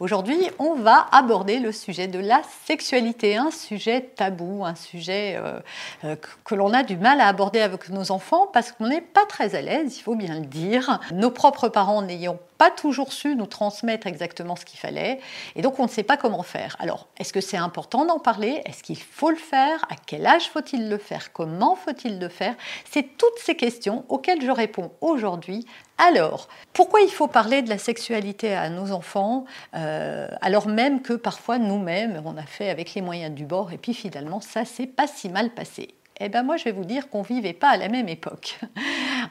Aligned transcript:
Aujourd'hui, 0.00 0.50
on 0.58 0.74
va 0.74 1.06
aborder 1.12 1.60
le 1.60 1.70
sujet 1.70 2.08
de 2.08 2.18
la 2.18 2.42
sexualité, 2.66 3.36
un 3.36 3.52
sujet 3.52 4.10
tabou, 4.16 4.64
un 4.64 4.74
sujet 4.74 5.36
euh, 5.36 5.60
euh, 6.04 6.16
que 6.44 6.54
l'on 6.56 6.72
a 6.72 6.82
du 6.82 6.96
mal 6.96 7.20
à 7.20 7.28
aborder 7.28 7.60
avec 7.60 7.88
nos 7.90 8.10
enfants 8.10 8.48
parce 8.52 8.72
qu'on 8.72 8.88
n'est 8.88 9.00
pas 9.00 9.24
très 9.26 9.54
à 9.54 9.62
l'aise, 9.62 9.96
il 9.96 10.02
faut 10.02 10.16
bien 10.16 10.40
le 10.40 10.46
dire. 10.46 10.98
Nos 11.12 11.30
propres 11.30 11.68
parents 11.68 12.02
n'ayant 12.02 12.38
pas 12.58 12.70
toujours 12.70 13.12
su 13.12 13.34
nous 13.36 13.46
transmettre 13.46 14.06
exactement 14.06 14.56
ce 14.56 14.64
qu'il 14.64 14.78
fallait, 14.78 15.20
et 15.56 15.62
donc 15.62 15.78
on 15.78 15.84
ne 15.84 15.88
sait 15.88 16.02
pas 16.02 16.16
comment 16.16 16.42
faire. 16.42 16.76
Alors, 16.78 17.08
est-ce 17.18 17.32
que 17.32 17.40
c'est 17.40 17.56
important 17.56 18.04
d'en 18.04 18.18
parler? 18.18 18.62
Est-ce 18.64 18.82
qu'il 18.82 19.00
faut 19.00 19.30
le 19.30 19.36
faire? 19.36 19.84
À 19.90 19.96
quel 20.06 20.26
âge 20.26 20.48
faut-il 20.48 20.88
le 20.88 20.98
faire? 20.98 21.32
Comment 21.32 21.76
faut-il 21.76 22.18
le 22.18 22.28
faire? 22.28 22.54
C'est 22.90 23.16
toutes 23.18 23.38
ces 23.38 23.56
questions 23.56 24.04
auxquelles 24.08 24.42
je 24.42 24.50
réponds 24.50 24.92
aujourd'hui. 25.00 25.66
Alors, 25.98 26.48
pourquoi 26.72 27.00
il 27.02 27.10
faut 27.10 27.28
parler 27.28 27.62
de 27.62 27.68
la 27.68 27.78
sexualité 27.78 28.54
à 28.54 28.68
nos 28.68 28.90
enfants, 28.90 29.44
euh, 29.74 30.28
alors 30.40 30.66
même 30.66 31.02
que 31.02 31.12
parfois 31.12 31.58
nous-mêmes, 31.58 32.20
on 32.24 32.36
a 32.36 32.42
fait 32.42 32.68
avec 32.68 32.94
les 32.94 33.02
moyens 33.02 33.34
du 33.34 33.46
bord, 33.46 33.72
et 33.72 33.78
puis 33.78 33.94
finalement, 33.94 34.40
ça 34.40 34.64
s'est 34.64 34.86
pas 34.86 35.06
si 35.06 35.28
mal 35.28 35.50
passé? 35.50 35.94
Eh 36.20 36.28
bien 36.28 36.44
moi 36.44 36.56
je 36.56 36.64
vais 36.64 36.72
vous 36.72 36.84
dire 36.84 37.10
qu'on 37.10 37.22
ne 37.22 37.26
vivait 37.26 37.52
pas 37.52 37.70
à 37.70 37.76
la 37.76 37.88
même 37.88 38.08
époque. 38.08 38.60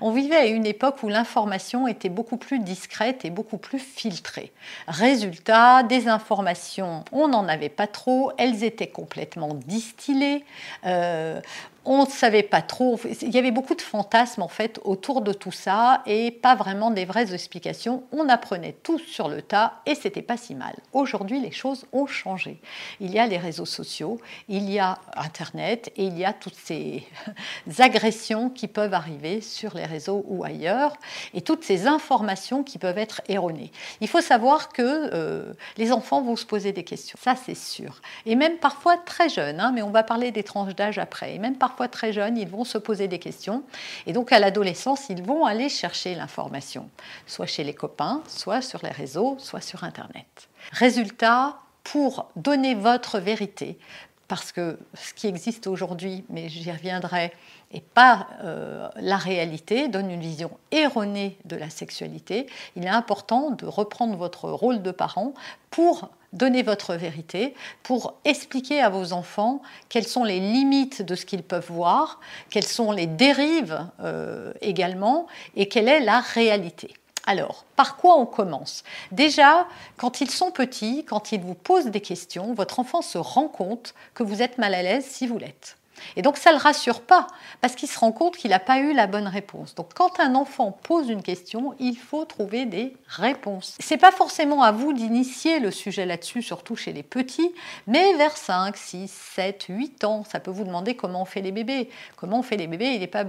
On 0.05 0.11
vivait 0.11 0.35
à 0.35 0.45
une 0.47 0.65
époque 0.65 1.01
où 1.03 1.07
l'information 1.07 1.87
était 1.87 2.09
beaucoup 2.09 2.35
plus 2.35 2.59
discrète 2.59 3.23
et 3.23 3.29
beaucoup 3.29 3.57
plus 3.57 3.79
filtrée. 3.79 4.51
Résultat, 4.89 5.83
des 5.83 6.09
informations, 6.09 7.05
on 7.13 7.29
n'en 7.29 7.47
avait 7.47 7.69
pas 7.69 7.87
trop, 7.87 8.33
elles 8.37 8.65
étaient 8.65 8.87
complètement 8.87 9.53
distillées. 9.53 10.43
Euh, 10.85 11.39
on 11.85 12.05
ne 12.05 12.09
savait 12.09 12.43
pas 12.43 12.61
trop. 12.61 12.99
Il 13.21 13.33
y 13.33 13.37
avait 13.37 13.51
beaucoup 13.51 13.75
de 13.75 13.81
fantasmes 13.81 14.41
en 14.41 14.47
fait 14.47 14.79
autour 14.83 15.21
de 15.21 15.33
tout 15.33 15.51
ça 15.51 16.01
et 16.05 16.31
pas 16.31 16.55
vraiment 16.55 16.91
des 16.91 17.05
vraies 17.05 17.33
explications. 17.33 18.03
On 18.11 18.29
apprenait 18.29 18.75
tout 18.83 18.99
sur 18.99 19.27
le 19.27 19.41
tas 19.41 19.81
et 19.85 19.95
c'était 19.95 20.21
pas 20.21 20.37
si 20.37 20.55
mal. 20.55 20.75
Aujourd'hui, 20.93 21.39
les 21.39 21.51
choses 21.51 21.85
ont 21.91 22.07
changé. 22.07 22.59
Il 22.99 23.11
y 23.11 23.19
a 23.19 23.27
les 23.27 23.37
réseaux 23.37 23.65
sociaux, 23.65 24.19
il 24.47 24.69
y 24.69 24.79
a 24.79 24.97
Internet 25.15 25.91
et 25.97 26.05
il 26.05 26.17
y 26.17 26.25
a 26.25 26.33
toutes 26.33 26.55
ces 26.55 27.05
agressions 27.79 28.49
qui 28.49 28.67
peuvent 28.67 28.93
arriver 28.93 29.41
sur 29.41 29.75
les 29.75 29.85
réseaux 29.85 30.23
ou 30.27 30.43
ailleurs 30.43 30.93
et 31.33 31.41
toutes 31.41 31.63
ces 31.63 31.87
informations 31.87 32.63
qui 32.63 32.77
peuvent 32.77 32.97
être 32.97 33.21
erronées. 33.27 33.71
Il 33.99 34.07
faut 34.07 34.21
savoir 34.21 34.69
que 34.69 34.81
euh, 35.13 35.53
les 35.77 35.91
enfants 35.91 36.21
vont 36.21 36.35
se 36.35 36.45
poser 36.45 36.71
des 36.71 36.83
questions, 36.83 37.17
ça 37.21 37.35
c'est 37.35 37.55
sûr. 37.55 38.01
Et 38.25 38.35
même 38.35 38.57
parfois 38.57 38.97
très 38.97 39.29
jeunes, 39.29 39.59
hein, 39.59 39.71
mais 39.73 39.81
on 39.81 39.89
va 39.89 40.03
parler 40.03 40.31
des 40.31 40.43
tranches 40.43 40.75
d'âge 40.75 40.97
après. 40.97 41.35
Et 41.35 41.39
même 41.39 41.57
parfois 41.73 41.87
très 41.87 42.13
jeunes, 42.13 42.37
ils 42.37 42.47
vont 42.47 42.65
se 42.65 42.77
poser 42.77 43.07
des 43.07 43.17
questions. 43.17 43.63
Et 44.05 44.13
donc 44.13 44.31
à 44.31 44.37
l'adolescence, 44.37 45.09
ils 45.09 45.23
vont 45.23 45.43
aller 45.45 45.69
chercher 45.69 46.13
l'information, 46.13 46.87
soit 47.25 47.47
chez 47.47 47.63
les 47.63 47.73
copains, 47.73 48.21
soit 48.27 48.61
sur 48.61 48.79
les 48.83 48.91
réseaux, 48.91 49.37
soit 49.39 49.59
sur 49.59 49.83
Internet. 49.83 50.49
Résultat, 50.71 51.57
pour 51.83 52.29
donner 52.35 52.75
votre 52.75 53.17
vérité, 53.17 53.79
parce 54.27 54.51
que 54.51 54.77
ce 54.93 55.15
qui 55.15 55.25
existe 55.25 55.65
aujourd'hui, 55.65 56.23
mais 56.29 56.47
j'y 56.47 56.71
reviendrai, 56.71 57.33
et 57.71 57.81
pas 57.81 58.27
euh, 58.43 58.87
la 58.97 59.17
réalité, 59.17 59.87
donne 59.87 60.11
une 60.11 60.21
vision 60.21 60.51
erronée 60.69 61.39
de 61.45 61.55
la 61.55 61.71
sexualité, 61.71 62.45
il 62.75 62.85
est 62.85 62.89
important 62.89 63.49
de 63.49 63.65
reprendre 63.65 64.15
votre 64.15 64.47
rôle 64.47 64.83
de 64.83 64.91
parent 64.91 65.33
pour 65.71 66.11
donner 66.33 66.63
votre 66.63 66.95
vérité, 66.95 67.53
pour 67.83 68.15
expliquer 68.25 68.81
à 68.81 68.89
vos 68.89 69.13
enfants 69.13 69.61
quelles 69.89 70.07
sont 70.07 70.23
les 70.23 70.39
limites 70.39 71.01
de 71.01 71.15
ce 71.15 71.25
qu'ils 71.25 71.43
peuvent 71.43 71.71
voir, 71.71 72.19
quelles 72.49 72.65
sont 72.65 72.91
les 72.91 73.07
dérives 73.07 73.87
euh, 74.01 74.51
également, 74.61 75.27
et 75.55 75.67
quelle 75.69 75.87
est 75.87 76.01
la 76.01 76.19
réalité. 76.19 76.93
Alors, 77.25 77.63
par 77.77 77.95
quoi 77.95 78.17
on 78.17 78.25
commence? 78.25 78.83
Déjà, 79.11 79.67
quand 79.95 80.19
ils 80.19 80.29
sont 80.29 80.51
petits, 80.51 81.05
quand 81.05 81.31
ils 81.31 81.39
vous 81.39 81.55
posent 81.55 81.85
des 81.85 82.01
questions, 82.01 82.53
votre 82.53 82.79
enfant 82.79 83.01
se 83.01 83.17
rend 83.17 83.47
compte 83.47 83.93
que 84.13 84.23
vous 84.23 84.41
êtes 84.41 84.57
mal 84.57 84.73
à 84.73 84.83
l'aise 84.83 85.05
si 85.05 85.25
vous 85.25 85.37
l'êtes. 85.37 85.77
Et 86.15 86.21
donc 86.21 86.37
ça 86.37 86.51
ne 86.51 86.57
le 86.57 86.61
rassure 86.61 87.01
pas, 87.01 87.27
parce 87.61 87.75
qu'il 87.75 87.89
se 87.89 87.99
rend 87.99 88.11
compte 88.11 88.37
qu'il 88.37 88.51
n'a 88.51 88.59
pas 88.59 88.79
eu 88.79 88.93
la 88.93 89.07
bonne 89.07 89.27
réponse. 89.27 89.75
Donc 89.75 89.93
quand 89.93 90.19
un 90.19 90.35
enfant 90.35 90.71
pose 90.71 91.09
une 91.09 91.23
question, 91.23 91.75
il 91.79 91.97
faut 91.97 92.25
trouver 92.25 92.65
des 92.65 92.95
réponses. 93.07 93.77
Ce 93.79 93.93
n'est 93.93 93.99
pas 93.99 94.11
forcément 94.11 94.63
à 94.63 94.71
vous 94.71 94.93
d'initier 94.93 95.59
le 95.59 95.71
sujet 95.71 96.05
là-dessus, 96.05 96.41
surtout 96.41 96.75
chez 96.75 96.93
les 96.93 97.03
petits, 97.03 97.51
mais 97.87 98.13
vers 98.15 98.37
5, 98.37 98.75
6, 98.75 99.11
7, 99.35 99.65
8 99.69 100.03
ans, 100.03 100.23
ça 100.29 100.39
peut 100.39 100.51
vous 100.51 100.63
demander 100.63 100.95
comment 100.95 101.21
on 101.21 101.25
fait 101.25 101.41
les 101.41 101.51
bébés. 101.51 101.89
Comment 102.15 102.39
on 102.39 102.43
fait 102.43 102.57
les 102.57 102.67
bébés, 102.67 102.91
il 102.93 102.99
n'est 102.99 103.07
pas, 103.07 103.25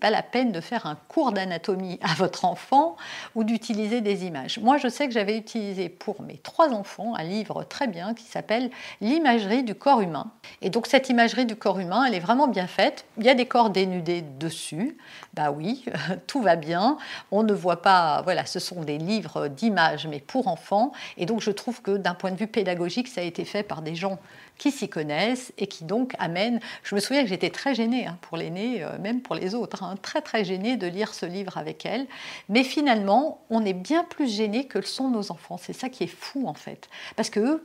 pas 0.00 0.10
la 0.10 0.22
peine 0.22 0.52
de 0.52 0.60
faire 0.60 0.86
un 0.86 0.96
cours 1.08 1.32
d'anatomie 1.32 1.98
à 2.02 2.14
votre 2.14 2.44
enfant 2.44 2.96
ou 3.34 3.44
d'utiliser 3.44 4.00
des 4.00 4.24
images. 4.24 4.58
Moi, 4.58 4.78
je 4.78 4.88
sais 4.88 5.06
que 5.06 5.14
j'avais 5.14 5.36
utilisé 5.36 5.88
pour 5.88 6.22
mes 6.22 6.38
trois 6.38 6.70
enfants 6.70 7.14
un 7.14 7.24
livre 7.24 7.64
très 7.64 7.86
bien 7.86 8.14
qui 8.14 8.24
s'appelle 8.24 8.70
L'imagerie 9.00 9.62
du 9.62 9.74
corps 9.74 10.00
humain. 10.00 10.30
Et 10.62 10.70
donc 10.70 10.86
cette 10.86 11.08
imagerie 11.08 11.46
du 11.46 11.56
corps 11.56 11.78
humain, 11.78 12.05
elle 12.06 12.14
est 12.14 12.20
vraiment 12.20 12.48
bien 12.48 12.66
faite. 12.66 13.04
Il 13.18 13.24
y 13.24 13.28
a 13.28 13.34
des 13.34 13.46
corps 13.46 13.70
dénudés 13.70 14.22
dessus. 14.22 14.96
Bah 15.34 15.50
oui, 15.50 15.84
tout 16.26 16.40
va 16.40 16.56
bien. 16.56 16.96
On 17.30 17.42
ne 17.42 17.52
voit 17.52 17.82
pas, 17.82 18.22
voilà, 18.22 18.46
ce 18.46 18.58
sont 18.58 18.82
des 18.82 18.98
livres 18.98 19.48
d'images, 19.48 20.06
mais 20.06 20.20
pour 20.20 20.48
enfants. 20.48 20.92
Et 21.16 21.26
donc 21.26 21.40
je 21.40 21.50
trouve 21.50 21.82
que 21.82 21.96
d'un 21.96 22.14
point 22.14 22.30
de 22.30 22.36
vue 22.36 22.46
pédagogique, 22.46 23.08
ça 23.08 23.20
a 23.20 23.24
été 23.24 23.44
fait 23.44 23.62
par 23.62 23.82
des 23.82 23.94
gens 23.94 24.18
qui 24.58 24.70
s'y 24.70 24.88
connaissent 24.88 25.52
et 25.58 25.66
qui 25.66 25.84
donc 25.84 26.14
amènent. 26.18 26.60
Je 26.82 26.94
me 26.94 27.00
souviens 27.00 27.22
que 27.22 27.28
j'étais 27.28 27.50
très 27.50 27.74
gênée 27.74 28.06
hein, 28.06 28.18
pour 28.22 28.36
l'aîné, 28.36 28.82
euh, 28.82 28.98
même 28.98 29.20
pour 29.20 29.34
les 29.34 29.54
autres, 29.54 29.82
hein, 29.82 29.96
très 30.00 30.22
très 30.22 30.44
gênée 30.44 30.76
de 30.76 30.86
lire 30.86 31.14
ce 31.14 31.26
livre 31.26 31.58
avec 31.58 31.84
elle. 31.84 32.06
Mais 32.48 32.64
finalement, 32.64 33.40
on 33.50 33.64
est 33.64 33.74
bien 33.74 34.04
plus 34.04 34.28
gêné 34.28 34.66
que 34.66 34.78
le 34.78 34.84
sont 34.84 35.10
nos 35.10 35.30
enfants. 35.30 35.58
C'est 35.58 35.72
ça 35.72 35.88
qui 35.88 36.04
est 36.04 36.06
fou 36.06 36.46
en 36.46 36.54
fait, 36.54 36.88
parce 37.16 37.30
que 37.30 37.40
eux, 37.40 37.64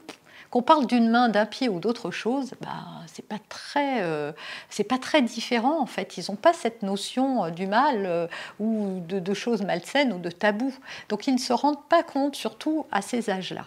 qu'on 0.50 0.62
parle 0.62 0.86
d'une 0.86 1.09
main, 1.09 1.30
d'un 1.30 1.46
pied 1.46 1.69
ou 1.69 1.80
d'autre 1.80 2.12
chose, 2.12 2.53
bah, 2.62 2.69
c'est 3.08 3.28
pas 3.28 3.40
très, 3.50 4.03
euh, 4.03 4.31
c'est 4.69 4.84
pas 4.84 4.97
très 4.97 5.22
différent 5.22 5.80
en 5.80 5.86
fait. 5.86 6.18
Ils 6.18 6.25
n'ont 6.30 6.36
pas 6.36 6.53
cette 6.53 6.84
notion 6.84 7.46
euh, 7.46 7.50
du 7.50 7.68
mal 7.68 8.06
euh, 8.06 8.28
ou 8.59 9.02
de, 9.08 9.20
de 9.20 9.34
choses 9.34 9.62
malsaines 9.62 10.14
ou 10.14 10.20
de 10.20 10.30
tabous. 10.30 10.75
Donc 11.09 11.28
ils 11.28 11.34
ne 11.34 11.40
se 11.40 11.53
rendent 11.53 11.88
pas 11.88 12.03
compte, 12.03 12.36
surtout 12.36 12.86
à 12.91 13.02
ces 13.02 13.30
âges-là. 13.30 13.66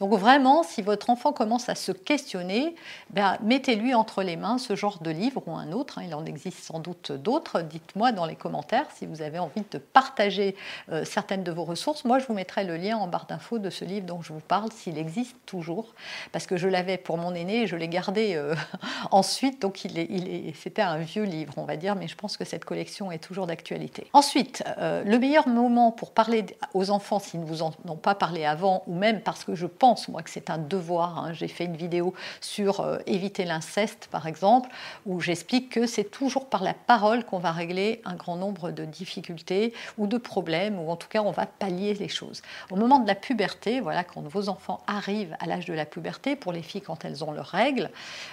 Donc 0.00 0.12
vraiment, 0.12 0.62
si 0.62 0.82
votre 0.82 1.10
enfant 1.10 1.32
commence 1.32 1.68
à 1.68 1.74
se 1.74 1.92
questionner, 1.92 2.74
ben, 3.10 3.38
mettez-lui 3.42 3.94
entre 3.94 4.22
les 4.22 4.36
mains 4.36 4.58
ce 4.58 4.74
genre 4.74 4.98
de 5.00 5.10
livre 5.10 5.42
ou 5.46 5.52
un 5.52 5.72
autre. 5.72 5.98
Hein. 5.98 6.04
il 6.06 6.14
en 6.14 6.24
existe 6.24 6.62
sans 6.64 6.80
doute 6.80 7.12
d'autres. 7.12 7.62
Dites-moi 7.62 8.12
dans 8.12 8.26
les 8.26 8.36
commentaires 8.36 8.86
si 8.94 9.06
vous 9.06 9.22
avez 9.22 9.38
envie 9.38 9.64
de 9.70 9.78
partager 9.78 10.56
euh, 10.90 11.04
certaines 11.04 11.44
de 11.44 11.52
vos 11.52 11.64
ressources. 11.64 12.04
Moi, 12.04 12.18
je 12.18 12.26
vous 12.26 12.34
mettrai 12.34 12.64
le 12.64 12.76
lien 12.76 12.96
en 12.96 13.06
barre 13.06 13.26
d'infos 13.26 13.58
de 13.58 13.70
ce 13.70 13.84
livre 13.84 14.06
dont 14.06 14.22
je 14.22 14.32
vous 14.32 14.40
parle, 14.40 14.72
s'il 14.72 14.98
existe 14.98 15.36
toujours, 15.46 15.94
parce 16.32 16.46
que 16.46 16.56
je 16.56 16.68
l'avais 16.68 16.98
pour 16.98 17.16
mon 17.16 17.34
aîné 17.34 17.62
et 17.62 17.66
je 17.66 17.76
l'ai 17.76 17.88
gardé 17.88 18.34
euh, 18.34 18.54
ensuite. 19.10 19.62
Donc 19.62 19.84
il 19.84 19.98
est, 19.98 20.06
il 20.10 20.28
est, 20.28 20.54
c'était 20.56 20.82
un 20.82 20.98
vieux 20.98 21.24
livre, 21.24 21.54
on 21.56 21.64
va 21.64 21.76
dire, 21.76 21.94
mais 21.94 22.08
je 22.08 22.16
pense 22.16 22.36
que 22.36 22.44
cette 22.44 22.64
collection 22.64 23.12
est 23.12 23.18
toujours 23.18 23.46
d'actualité. 23.46 24.08
Ensuite, 24.12 24.64
euh, 24.78 25.04
le 25.04 25.18
meilleur 25.18 25.48
moment 25.48 25.92
pour 25.92 26.12
parler 26.12 26.44
aux 26.72 26.90
enfants 26.90 27.18
s'ils 27.18 27.40
ne 27.40 27.44
vous 27.44 27.62
en 27.62 27.72
ont 27.88 27.96
pas 27.96 28.14
parlé 28.14 28.44
avant, 28.44 28.82
ou 28.86 28.94
même 28.94 29.20
parce 29.20 29.44
que 29.44 29.54
je 29.54 29.66
pense 29.66 29.83
moi, 30.08 30.22
que 30.22 30.30
c'est 30.30 30.50
un 30.50 30.58
devoir. 30.58 31.18
Hein. 31.18 31.32
J'ai 31.32 31.48
fait 31.48 31.64
une 31.64 31.76
vidéo 31.76 32.14
sur 32.40 32.80
euh, 32.80 32.98
éviter 33.06 33.44
l'inceste, 33.44 34.08
par 34.10 34.26
exemple, 34.26 34.70
où 35.06 35.20
j'explique 35.20 35.70
que 35.70 35.86
c'est 35.86 36.04
toujours 36.04 36.46
par 36.46 36.62
la 36.62 36.74
parole 36.74 37.24
qu'on 37.24 37.38
va 37.38 37.52
régler 37.52 38.00
un 38.04 38.14
grand 38.14 38.36
nombre 38.36 38.70
de 38.70 38.84
difficultés 38.84 39.74
ou 39.98 40.06
de 40.06 40.16
problèmes, 40.16 40.78
ou 40.78 40.90
en 40.90 40.96
tout 40.96 41.08
cas, 41.08 41.22
on 41.22 41.30
va 41.30 41.46
pallier 41.46 41.94
les 41.94 42.08
choses. 42.08 42.42
Au 42.70 42.76
moment 42.76 42.98
de 42.98 43.06
la 43.06 43.14
puberté, 43.14 43.80
voilà, 43.80 44.04
quand 44.04 44.22
vos 44.22 44.48
enfants 44.48 44.80
arrivent 44.86 45.36
à 45.40 45.46
l'âge 45.46 45.66
de 45.66 45.74
la 45.74 45.84
puberté, 45.84 46.36
pour 46.36 46.52
les 46.52 46.62
filles 46.62 46.82
quand 46.82 47.04
elles 47.04 47.22
ont 47.22 47.32
leurs 47.32 47.46
règles, 47.46 47.90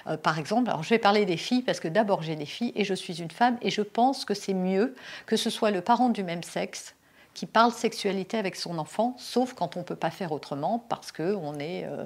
euh, 0.08 0.18
par 0.18 0.40
exemple, 0.40 0.70
alors 0.70 0.84
je 0.84 0.90
vais 0.90 1.00
parler 1.00 1.26
des 1.26 1.38
filles 1.38 1.64
parce 1.64 1.80
que 1.80 1.88
d'abord 1.88 2.24
j'ai 2.24 2.36
des 2.36 2.46
filles 2.46 2.72
et 2.76 2.86
je 2.86 2.94
suis 2.94 3.22
une 3.22 3.32
femme 3.32 3.58
et 3.62 3.72
je 3.72 3.82
pense 3.82 4.26
que 4.26 4.34
c'est 4.34 4.54
mieux 4.54 4.96
que 5.26 5.36
ce 5.36 5.50
soit 5.50 5.72
le 5.72 5.82
parent 5.82 6.10
du 6.10 6.24
même 6.24 6.44
sexe 6.44 6.96
qui 7.34 7.46
parle 7.46 7.72
sexualité 7.72 8.38
avec 8.38 8.56
son 8.58 8.78
enfant, 8.78 9.16
sauf 9.18 9.54
quand 9.54 9.78
on 9.78 9.80
ne 9.80 9.86
peut 9.86 9.96
pas 9.96 10.12
faire 10.12 10.34
autrement 10.34 10.84
parce 10.90 11.12
qu'on 11.14 11.60
est 11.60 11.86
euh, 11.86 12.06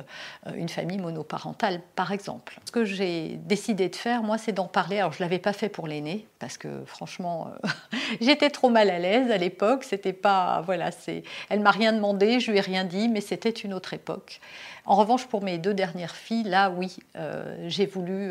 une 0.55 0.69
famille 0.69 0.99
monoparentale, 0.99 1.81
par 1.95 2.11
exemple. 2.11 2.59
Ce 2.65 2.71
que 2.71 2.85
j'ai 2.85 3.39
décidé 3.43 3.89
de 3.89 3.95
faire, 3.95 4.21
moi, 4.21 4.37
c'est 4.37 4.51
d'en 4.51 4.67
parler. 4.67 4.99
Alors, 4.99 5.13
je 5.13 5.17
ne 5.17 5.23
l'avais 5.23 5.39
pas 5.39 5.53
fait 5.53 5.69
pour 5.69 5.87
l'aîné, 5.87 6.27
parce 6.37 6.57
que 6.57 6.83
franchement, 6.85 7.49
euh, 7.63 7.67
j'étais 8.21 8.51
trop 8.51 8.69
mal 8.69 8.89
à 8.91 8.99
l'aise 8.99 9.31
à 9.31 9.37
l'époque. 9.37 9.83
C'était 9.83 10.13
pas. 10.13 10.61
Voilà, 10.61 10.91
c'est. 10.91 11.23
Elle 11.49 11.61
m'a 11.61 11.71
rien 11.71 11.91
demandé, 11.91 12.39
je 12.39 12.51
lui 12.51 12.59
ai 12.59 12.61
rien 12.61 12.83
dit, 12.83 13.07
mais 13.07 13.21
c'était 13.21 13.49
une 13.49 13.73
autre 13.73 13.93
époque. 13.93 14.39
En 14.85 14.95
revanche, 14.95 15.25
pour 15.25 15.41
mes 15.41 15.57
deux 15.57 15.73
dernières 15.73 16.15
filles, 16.15 16.43
là, 16.43 16.69
oui, 16.69 16.97
euh, 17.15 17.65
j'ai 17.67 17.87
voulu 17.87 18.29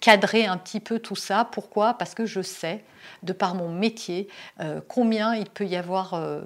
cadrer 0.00 0.44
un 0.44 0.58
petit 0.58 0.80
peu 0.80 0.98
tout 0.98 1.16
ça. 1.16 1.48
Pourquoi? 1.50 1.94
Parce 1.94 2.14
que 2.14 2.26
je 2.26 2.42
sais, 2.42 2.84
de 3.22 3.32
par 3.32 3.54
mon 3.54 3.70
métier, 3.70 4.28
combien 4.86 5.32
il 5.38 5.48
peut 5.48 5.66
y 5.66 5.76
avoir 5.76 6.14
euh, 6.14 6.40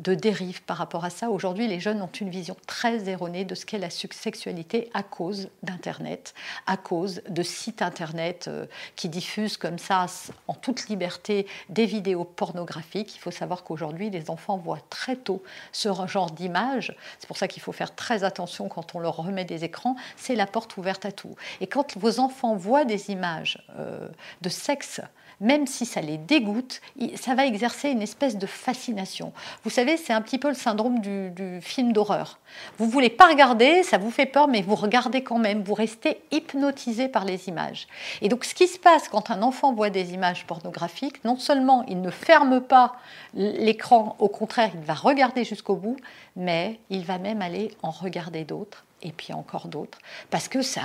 de 0.00 0.14
dérives 0.14 0.62
par 0.62 0.78
rapport 0.78 1.04
à 1.04 1.10
ça. 1.10 1.30
Aujourd'hui, 1.30 1.68
les 1.68 1.78
jeunes 1.78 2.00
ont 2.00 2.10
une 2.20 2.30
vision 2.30 2.56
très 2.66 3.08
erronée 3.08 3.44
de 3.44 3.54
ce 3.54 3.66
qu'est 3.66 3.78
la 3.78 3.90
sexualité 3.90 4.90
à 4.94 5.02
cause 5.02 5.50
d'Internet, 5.62 6.34
à 6.66 6.76
cause 6.76 7.22
de 7.28 7.42
sites 7.42 7.82
Internet 7.82 8.46
euh, 8.48 8.66
qui 8.96 9.08
diffusent 9.08 9.58
comme 9.58 9.78
ça, 9.78 10.06
en 10.48 10.54
toute 10.54 10.88
liberté, 10.88 11.46
des 11.68 11.84
vidéos 11.84 12.24
pornographiques. 12.24 13.14
Il 13.14 13.18
faut 13.18 13.30
savoir 13.30 13.62
qu'aujourd'hui, 13.62 14.08
les 14.10 14.30
enfants 14.30 14.56
voient 14.56 14.82
très 14.88 15.16
tôt 15.16 15.42
ce 15.72 15.88
genre 16.06 16.30
d'images. 16.30 16.96
C'est 17.18 17.26
pour 17.26 17.36
ça 17.36 17.46
qu'il 17.46 17.62
faut 17.62 17.72
faire 17.72 17.94
très 17.94 18.24
attention 18.24 18.68
quand 18.68 18.94
on 18.94 19.00
leur 19.00 19.16
remet 19.16 19.44
des 19.44 19.64
écrans. 19.64 19.96
C'est 20.16 20.34
la 20.34 20.46
porte 20.46 20.76
ouverte 20.78 21.04
à 21.04 21.12
tout. 21.12 21.36
Et 21.60 21.66
quand 21.66 21.96
vos 21.98 22.20
enfants 22.20 22.56
voient 22.56 22.86
des 22.86 23.10
images 23.10 23.62
euh, 23.78 24.08
de 24.40 24.48
sexe, 24.48 25.02
même 25.40 25.66
si 25.66 25.86
ça 25.86 26.00
les 26.00 26.18
dégoûte, 26.18 26.80
ça 27.16 27.34
va 27.34 27.46
exercer 27.46 27.88
une 27.88 28.02
espèce 28.02 28.36
de 28.36 28.46
fascination. 28.46 29.32
Vous 29.64 29.70
savez, 29.70 29.89
c'est 29.96 30.12
un 30.12 30.20
petit 30.20 30.38
peu 30.38 30.48
le 30.48 30.54
syndrome 30.54 31.00
du, 31.00 31.60
film 31.60 31.92
d'horreur. 31.92 32.38
Vous 32.78 32.88
voulez 32.88 33.10
pas 33.10 33.26
regarder, 33.26 33.82
ça 33.82 33.98
vous 33.98 34.10
fait 34.10 34.26
peur, 34.26 34.48
mais 34.48 34.62
vous 34.62 34.74
regardez 34.74 35.22
quand 35.22 35.38
même, 35.38 35.62
vous 35.62 35.74
restez 35.74 36.20
hypnotisé 36.30 37.08
par 37.08 37.24
les 37.24 37.48
images. 37.48 37.86
Et 38.22 38.28
donc 38.28 38.44
ce 38.44 38.54
qui 38.54 38.66
se 38.66 38.78
passe 38.78 39.08
quand 39.08 39.30
un 39.30 39.42
enfant 39.42 39.72
voit 39.72 39.90
des 39.90 40.12
images 40.12 40.46
pornographiques, 40.46 41.24
non 41.24 41.36
seulement 41.36 41.84
il 41.88 42.00
ne 42.00 42.10
ferme 42.10 42.60
pas 42.60 42.94
l'écran, 43.34 44.16
au 44.18 44.28
contraire, 44.28 44.70
il 44.74 44.80
va 44.80 44.94
regarder 44.94 45.44
jusqu'au 45.44 45.76
bout, 45.76 45.96
mais 46.36 46.80
il 46.90 47.04
va 47.04 47.18
même 47.18 47.42
aller 47.42 47.70
en 47.82 47.90
regarder 47.90 48.44
d'autres, 48.44 48.84
et 49.02 49.12
puis 49.12 49.32
encore 49.32 49.68
d'autres, 49.68 49.98
parce 50.30 50.48
que 50.48 50.62
ça 50.62 50.82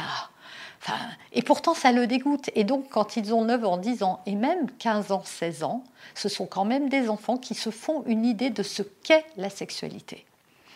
et 1.32 1.42
pourtant, 1.42 1.74
ça 1.74 1.92
le 1.92 2.08
dégoûte. 2.08 2.50
Et 2.56 2.64
donc, 2.64 2.90
quand 2.90 3.18
ils 3.18 3.34
ont 3.34 3.44
9 3.44 3.66
ans, 3.66 3.78
10 3.78 4.04
ans, 4.04 4.22
et 4.26 4.36
même 4.36 4.70
15 4.80 5.12
ans, 5.12 5.24
16 5.24 5.64
ans, 5.64 5.84
ce 6.14 6.30
sont 6.30 6.46
quand 6.46 6.66
même 6.66 6.90
des 6.90 7.10
enfants 7.10 7.38
qui 7.38 7.56
se 7.56 7.70
font 7.70 8.04
une 8.06 8.26
idée 8.26 8.50
de 8.50 8.64
ce 8.64 8.84
qu'est 8.84 9.26
la 9.38 9.50
sexualité. 9.50 10.26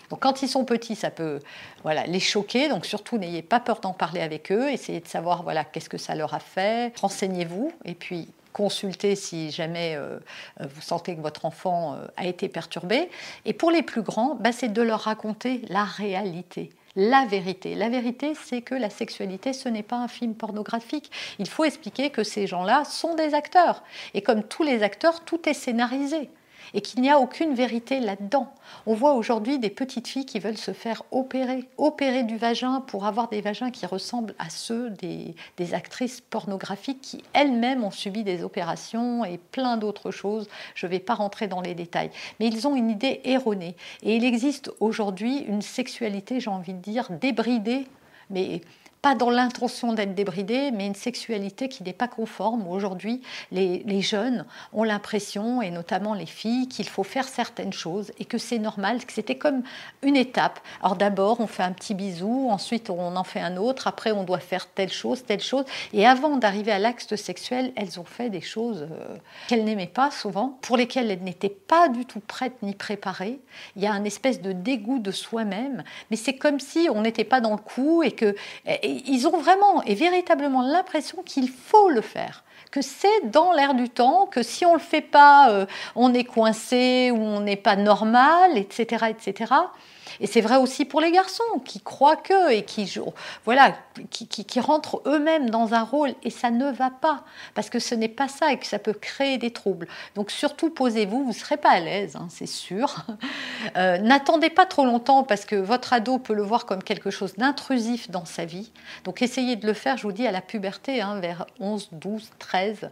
Donc 0.10 0.22
quand 0.22 0.42
ils 0.42 0.50
sont 0.50 0.66
petits, 0.66 0.96
ça 0.96 1.12
peut 1.12 1.40
voilà, 1.84 2.08
les 2.08 2.20
choquer. 2.20 2.68
Donc 2.68 2.86
surtout, 2.86 3.18
n'ayez 3.18 3.44
pas 3.44 3.60
peur 3.60 3.80
d'en 3.80 3.94
parler 3.94 4.22
avec 4.22 4.52
eux. 4.52 4.70
Essayez 4.72 5.00
de 5.00 5.08
savoir 5.08 5.44
voilà, 5.44 5.64
qu'est-ce 5.64 5.90
que 5.90 6.00
ça 6.00 6.16
leur 6.16 6.34
a 6.34 6.40
fait. 6.40 6.98
Renseignez-vous 7.00 7.72
et 7.86 7.94
puis 7.94 8.28
consultez 8.52 9.16
si 9.16 9.52
jamais 9.52 9.96
euh, 9.96 10.18
vous 10.60 10.82
sentez 10.82 11.16
que 11.16 11.22
votre 11.22 11.46
enfant 11.46 11.94
euh, 11.94 12.08
a 12.18 12.26
été 12.26 12.50
perturbé. 12.50 13.10
Et 13.46 13.54
pour 13.54 13.70
les 13.70 13.84
plus 13.84 14.02
grands, 14.02 14.34
bah, 14.34 14.52
c'est 14.52 14.74
de 14.74 14.82
leur 14.82 15.02
raconter 15.02 15.62
la 15.70 15.84
réalité 15.84 16.72
la 16.96 17.26
vérité. 17.26 17.76
La 17.76 17.90
vérité, 17.90 18.34
c'est 18.36 18.62
que 18.62 18.76
la 18.76 18.90
sexualité, 18.90 19.54
ce 19.54 19.70
n'est 19.70 19.84
pas 19.84 19.98
un 19.98 20.08
film 20.08 20.36
pornographique. 20.36 21.12
Il 21.40 21.48
faut 21.48 21.64
expliquer 21.64 22.10
que 22.10 22.24
ces 22.24 22.48
gens-là 22.48 22.86
sont 22.86 23.16
des 23.16 23.34
acteurs. 23.34 23.84
Et 24.14 24.22
comme 24.22 24.44
tous 24.44 24.64
les 24.64 24.84
acteurs, 24.84 25.24
tout 25.24 25.48
est 25.48 25.54
scénarisé 25.54 26.30
et 26.74 26.82
qu'il 26.82 27.02
n'y 27.02 27.10
a 27.10 27.20
aucune 27.20 27.54
vérité 27.54 28.00
là-dedans. 28.00 28.54
On 28.86 28.94
voit 28.94 29.14
aujourd'hui 29.14 29.60
des 29.60 29.70
petites 29.70 30.08
filles 30.08 30.26
qui 30.26 30.40
veulent 30.40 30.58
se 30.58 30.72
faire 30.72 31.04
opérer, 31.12 31.66
opérer 31.78 32.24
du 32.24 32.38
vagin 32.38 32.82
pour 32.82 33.06
avoir 33.06 33.30
des 33.30 33.42
vagins 33.42 33.72
qui 33.72 33.86
ressemblent 33.86 34.36
à 34.40 34.50
ceux 34.50 34.90
des, 34.92 35.36
actrices 35.74 36.22
pornographiques 36.22 37.02
qui 37.02 37.24
elles-mêmes 37.34 37.84
ont 37.84 37.92
subi 37.92 38.24
des 38.24 38.44
opérations 38.44 39.24
et 39.24 39.38
plein 39.38 39.78
d'autres 39.78 40.12
choses. 40.12 40.48
Je 40.74 40.86
ne 40.86 40.92
vais 40.92 41.00
pas 41.00 41.14
rentrer 41.16 41.48
dans 41.48 41.62
les 41.62 41.76
détails. 41.76 42.10
Mais 42.40 42.48
ils 42.48 42.68
ont 42.68 42.76
une 42.76 42.90
idée 42.90 43.22
erronée. 43.24 43.76
Et 44.02 44.16
il 44.16 44.24
existe 44.24 44.72
aujourd'hui 44.80 45.40
une 45.40 45.62
sexualité, 45.62 46.40
j'ai 46.40 46.50
envie 46.50 46.74
de 46.74 46.80
dire, 46.80 47.08
débridée 47.12 47.86
mais 48.30 48.62
pas 49.02 49.16
dans 49.16 49.30
l'intention 49.30 49.94
d'être 49.94 50.14
débridé, 50.14 50.72
mais 50.72 50.86
une 50.86 50.96
sexualité 50.96 51.70
qui 51.70 51.84
n'est 51.84 51.94
pas 51.94 52.08
conforme. 52.08 52.68
Aujourd'hui, 52.68 53.22
les, 53.52 53.84
les 53.86 54.02
jeunes 54.02 54.46
ont 54.74 54.84
l'impression, 54.84 55.62
et 55.62 55.72
notamment 55.72 56.14
les 56.14 56.26
filles, 56.26 56.68
qu'il 56.68 56.88
faut 56.88 57.04
faire 57.04 57.28
certaines 57.28 57.74
choses 57.74 58.12
et 58.20 58.26
que 58.26 58.38
c'est 58.38 58.60
normal, 58.60 59.06
que 59.06 59.14
c'était 59.14 59.38
comme 59.38 59.64
une 60.02 60.16
étape. 60.16 60.60
Alors 60.82 60.96
d'abord, 60.96 61.40
on 61.40 61.48
fait 61.48 61.64
un 61.64 61.72
petit 61.72 61.94
bisou, 61.94 62.50
ensuite 62.50 62.90
on 62.90 63.16
en 63.16 63.24
fait 63.24 63.40
un 63.40 63.58
autre, 63.58 63.88
après 63.88 64.12
on 64.12 64.24
doit 64.24 64.40
faire 64.40 64.68
telle 64.68 64.92
chose, 64.92 65.24
telle 65.24 65.42
chose. 65.42 65.66
Et 65.94 66.06
avant 66.06 66.38
d'arriver 66.38 66.72
à 66.72 66.80
l'acte 66.80 67.16
sexuel, 67.16 67.72
elles 67.76 68.00
ont 68.00 68.06
fait 68.06 68.30
des 68.30 68.42
choses 68.42 68.88
euh, 68.92 69.16
qu'elles 69.48 69.64
n'aimaient 69.64 69.88
pas 69.88 70.12
souvent, 70.12 70.58
pour 70.62 70.78
lesquelles 70.78 71.10
elles 71.10 71.24
n'étaient 71.24 71.50
pas 71.50 71.88
du 71.90 72.06
tout 72.06 72.20
prêtes 72.20 72.62
ni 72.62 72.74
préparées. 72.74 73.40
Il 73.76 73.82
y 73.82 73.88
a 73.88 73.94
un 73.94 74.04
espèce 74.04 74.42
de 74.42 74.52
dégoût 74.52 75.00
de 75.00 75.12
soi-même, 75.12 75.84
mais 76.12 76.18
c'est 76.18 76.36
comme 76.36 76.60
si 76.60 76.90
on 76.94 77.02
n'était 77.02 77.24
pas 77.24 77.42
dans 77.42 77.52
le 77.52 77.58
coup 77.58 78.04
et 78.04 78.12
que 78.12 78.36
ils 78.90 79.28
ont 79.28 79.38
vraiment 79.38 79.84
et 79.84 79.96
véritablement 79.96 80.62
l'impression 80.62 81.22
qu'il 81.24 81.50
faut 81.50 81.90
le 81.90 82.02
faire 82.02 82.44
que 82.72 82.82
c'est 82.82 83.30
dans 83.30 83.52
l'air 83.52 83.74
du 83.74 83.90
temps, 83.90 84.28
que 84.28 84.44
si 84.44 84.66
on 84.66 84.74
ne 84.74 84.78
le 84.78 84.80
fait 84.80 85.02
pas, 85.02 85.50
euh, 85.50 85.66
on 85.96 86.14
est 86.14 86.24
coincé 86.24 87.12
ou 87.12 87.18
on 87.18 87.42
n'est 87.42 87.56
pas 87.56 87.76
normal, 87.76 88.58
etc., 88.58 89.06
etc. 89.10 89.54
Et 90.20 90.28
c'est 90.28 90.42
vrai 90.42 90.58
aussi 90.58 90.86
pour 90.86 91.02
les 91.02 91.12
garçons 91.12 91.44
qui 91.66 91.80
croient 91.80 92.16
que 92.16 92.52
et 92.52 92.64
qui, 92.64 92.94
voilà, 93.46 93.76
qui, 94.10 94.60
rentrent 94.60 95.02
eux-mêmes 95.06 95.50
dans 95.50 95.74
un 95.74 95.84
rôle 95.84 96.14
et 96.24 96.30
ça 96.30 96.52
ne 96.52 96.72
va 96.72 96.90
pas 96.90 97.24
parce 97.54 97.70
que 97.70 97.80
ce 97.80 97.96
n'est 97.96 98.10
pas 98.10 98.28
ça 98.28 98.52
et 98.52 98.58
que 98.58 98.66
ça 98.66 98.80
peut 98.80 98.94
créer 98.94 99.38
des 99.38 99.52
troubles. 99.52 99.88
Donc 100.16 100.32
surtout 100.32 100.70
posez-vous, 100.70 101.24
vous 101.24 101.30
ne 101.30 101.34
serez 101.34 101.58
pas 101.58 101.72
à 101.72 101.80
l'aise, 101.80 102.16
hein, 102.16 102.28
c'est 102.30 102.48
sûr. 102.48 103.06
Euh, 103.76 103.98
n'attendez 103.98 104.50
pas 104.50 104.66
trop 104.66 104.86
longtemps 104.86 105.24
parce 105.24 105.44
que 105.44 105.56
votre 105.56 105.92
ado 105.92 106.18
peut 106.18 106.34
le 106.34 106.42
voir 106.42 106.66
comme 106.66 106.82
quelque 106.82 107.12
chose 107.12 107.36
d'intrusif 107.36 108.10
dans 108.10 108.26
sa 108.26 108.46
vie. 108.46 108.72
Donc 109.04 109.22
essayez 109.22 109.58
de 109.58 109.68
le 109.68 109.74
faire, 109.74 109.98
je 109.98 110.04
vous 110.04 110.14
dis, 110.14 110.26
à 110.26 110.32
la 110.32 110.42
puberté, 110.42 111.02
hein, 111.02 111.20
vers 111.20 111.46
11, 111.60 111.90
12, 111.92 112.30
13 112.40 112.90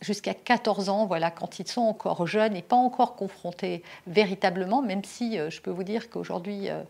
jusqu'à 0.00 0.34
14 0.34 0.88
ans, 0.88 1.06
voilà, 1.06 1.30
quand 1.30 1.58
ils 1.58 1.68
sont 1.68 1.82
encore 1.82 2.26
jeunes 2.26 2.56
et 2.56 2.62
pas 2.62 2.76
encore 2.76 3.16
confrontés 3.16 3.82
véritablement, 4.06 4.82
même 4.82 5.04
si 5.04 5.38
euh, 5.38 5.50
je 5.50 5.60
peux 5.60 5.70
vous 5.70 5.84
dire 5.84 6.08
qu'aujourd'hui, 6.10 6.70
euh, 6.70 6.82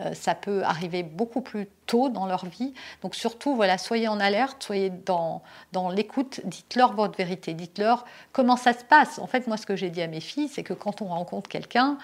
euh, 0.00 0.14
ça 0.14 0.34
peut 0.34 0.62
arriver 0.62 1.02
beaucoup 1.02 1.40
plus 1.40 1.68
tôt 1.86 2.08
dans 2.10 2.26
leur 2.26 2.44
vie. 2.46 2.74
Donc 3.02 3.14
surtout, 3.14 3.56
voilà, 3.56 3.78
soyez 3.78 4.08
en 4.08 4.20
alerte, 4.20 4.62
soyez 4.62 4.90
dans, 4.90 5.42
dans 5.72 5.88
l'écoute, 5.88 6.40
dites-leur 6.44 6.92
votre 6.92 7.16
vérité, 7.16 7.54
dites-leur 7.54 8.04
comment 8.32 8.56
ça 8.56 8.72
se 8.72 8.84
passe. 8.84 9.18
En 9.18 9.26
fait, 9.26 9.46
moi, 9.46 9.56
ce 9.56 9.66
que 9.66 9.76
j'ai 9.76 9.90
dit 9.90 10.02
à 10.02 10.06
mes 10.06 10.20
filles, 10.20 10.48
c'est 10.48 10.62
que 10.62 10.74
quand 10.74 11.00
on 11.00 11.06
rencontre 11.06 11.48
quelqu'un, 11.48 11.98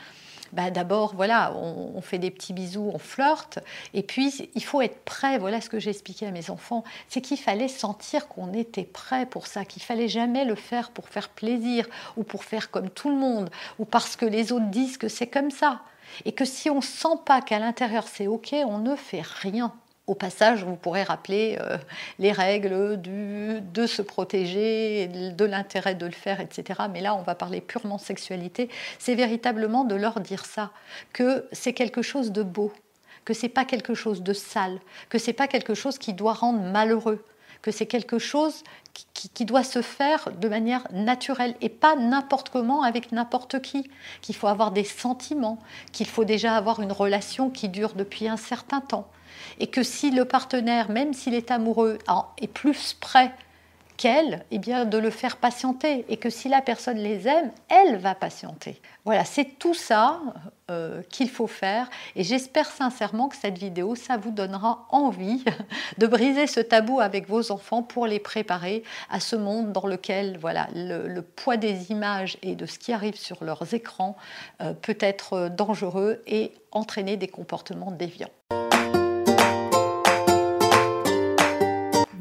bah, 0.55 0.71
d'abord, 0.71 1.15
voilà, 1.15 1.53
on, 1.57 2.01
fait 2.01 2.19
des 2.19 2.31
petits 2.31 2.53
bisous, 2.53 2.91
on 2.95 2.99
flirte, 2.99 3.59
et 3.93 4.03
puis 4.03 4.33
il 4.55 4.63
faut 4.63 4.81
être 4.81 5.05
prêt. 5.05 5.39
Voilà 5.39 5.61
ce 5.61 5.69
que 5.69 5.79
j'ai 5.81 5.91
expliqué 5.91 6.27
à 6.27 6.31
mes 6.31 6.49
enfants, 6.49 6.85
c'est 7.09 7.21
qu'il 7.21 7.39
fallait 7.39 7.69
sentir 7.69 8.29
qu'on 8.29 8.53
était 8.53 8.85
prêt 8.85 9.27
pour 9.27 9.47
ça, 9.47 9.65
qu'il 9.65 9.83
fallait 9.83 10.09
jamais 10.09 10.45
le 10.45 10.55
faire 10.55 10.91
pour 10.91 11.09
faire 11.09 11.29
plaisir 11.29 11.87
ou 12.17 12.23
pour 12.23 12.45
faire 12.45 12.71
comme 12.71 12.89
tout 12.89 13.09
le 13.09 13.17
monde 13.17 13.51
ou 13.79 13.85
parce 13.85 14.17
que 14.17 14.27
les 14.27 14.53
autres 14.53 14.71
disent 14.71 14.97
que 14.97 15.09
c'est 15.09 15.27
comme 15.27 15.51
ça. 15.51 15.81
Et 16.25 16.33
que 16.33 16.45
si 16.45 16.71
on 16.71 16.81
sent 16.81 17.19
pas 17.25 17.41
qu'à 17.41 17.59
l'intérieur 17.59 18.07
c'est 18.07 18.29
ok, 18.29 18.55
on 18.67 18.79
ne 18.79 18.95
fait 18.95 19.23
rien. 19.23 19.73
Au 20.07 20.15
passage, 20.15 20.65
vous 20.65 20.77
pourrez 20.77 21.03
rappeler 21.03 21.57
euh, 21.63 21.79
les 22.19 22.31
règles 22.31 23.01
de 23.01 23.87
se 23.87 24.03
protéger, 24.03 25.09
de 25.09 25.45
l'intérêt 25.47 25.95
de 25.95 26.05
le 26.05 26.13
faire, 26.13 26.41
etc. 26.41 26.81
Mais 26.93 27.01
là, 27.01 27.15
on 27.15 27.23
va 27.23 27.35
parler 27.35 27.63
purement 27.63 27.97
sexualité. 27.97 28.69
C'est 28.99 29.15
véritablement 29.15 29.85
de 29.85 29.95
leur 29.95 30.21
dire 30.21 30.45
ça, 30.45 30.73
que 31.15 31.49
c'est 31.53 31.73
quelque 31.73 32.03
chose 32.03 32.33
de 32.33 32.43
beau, 32.43 32.71
que 33.25 33.33
c'est 33.33 33.49
pas 33.49 33.65
quelque 33.65 33.95
chose 33.95 34.23
de 34.23 34.35
sale, 34.35 34.79
que 35.09 35.19
c'est 35.19 35.33
pas 35.33 35.49
quelque 35.49 35.73
chose 35.73 35.97
qui 35.97 36.13
doit 36.13 36.35
rendre 36.35 36.61
malheureux, 36.61 37.25
que 37.63 37.71
c'est 37.71 37.87
quelque 37.87 38.19
chose 38.19 38.63
qui, 38.93 39.31
qui, 39.31 39.47
doit 39.47 39.65
se 39.65 39.81
faire 39.81 40.29
de 40.39 40.49
manière 40.49 40.87
naturelle 40.93 41.55
et 41.63 41.71
pas 41.71 41.97
n'importe 41.97 42.51
comment 42.51 42.83
avec 42.83 43.11
n'importe 43.11 43.63
qui, 43.63 43.91
qu'il 44.21 44.37
faut 44.37 44.49
avoir 44.49 44.71
des 44.71 44.85
sentiments, 44.85 45.59
qu'il 45.93 46.07
faut 46.07 46.25
déjà 46.25 46.57
avoir 46.57 46.81
une 46.81 46.93
relation 46.93 47.49
qui 47.49 47.71
dure 47.71 47.95
depuis 47.95 48.29
un 48.29 48.37
certain 48.37 48.83
temps 48.83 49.09
et 49.59 49.67
que 49.67 49.83
si 49.83 50.11
le 50.11 50.25
partenaire, 50.25 50.91
même 50.91 51.15
s'il 51.15 51.35
est 51.35 51.51
amoureux, 51.51 51.99
est 52.41 52.49
plus 52.49 52.95
prêt 52.95 53.33
qu'elle, 53.97 54.45
eh 54.51 54.59
bien 54.59 54.85
de 54.85 54.99
le 54.99 55.11
faire 55.11 55.37
patienter 55.37 56.05
et 56.09 56.17
que 56.17 56.31
si 56.31 56.49
la 56.49 56.61
personne 56.61 56.99
les 56.99 57.29
aime, 57.29 57.53
elle 57.69 57.97
va 57.97 58.15
patienter. 58.15 58.81
Voilà, 59.05 59.25
c'est 59.25 59.59
tout 59.59 59.75
ça 59.75 60.21
euh, 60.71 61.03
qu'il 61.11 61.29
faut 61.29 61.47
faire. 61.47 61.89
Et 62.17 62.25
j'espère 62.25 62.67
sincèrement 62.67 63.29
que 63.29 63.37
cette 63.37 63.59
vidéo, 63.59 63.95
ça 63.95 64.17
vous 64.17 64.31
donnera 64.31 64.87
envie 64.91 65.45
de 65.99 66.07
briser 66.07 66.47
ce 66.47 66.61
tabou 66.61 67.01
avec 67.01 67.29
vos 67.29 67.53
enfants 67.53 67.83
pour 67.83 68.07
les 68.07 68.19
préparer 68.19 68.83
à 69.11 69.21
ce 69.21 69.37
monde 69.37 69.73
dans 69.73 69.87
lequel 69.87 70.39
voilà, 70.39 70.69
le, 70.75 71.21
poids 71.21 71.57
des 71.57 71.91
images 71.91 72.39
et 72.43 72.57
de 72.57 72.67
ce 72.67 72.79
qui 72.79 72.93
arrive 72.93 73.17
sur 73.17 73.45
leurs 73.45 73.75
écrans 73.75 74.17
euh, 74.61 74.73
peut 74.73 74.99
être 75.01 75.49
dangereux 75.49 76.23
et 76.27 76.53
entraîner 76.73 77.17
des 77.17 77.29
comportements 77.29 77.91
déviants. 77.91 78.31